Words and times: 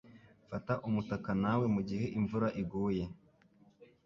Fata 0.49 0.73
umutaka 0.87 1.29
nawe 1.43 1.65
mugihe 1.75 2.05
imvura 2.19 2.47
iguye. 2.61 3.03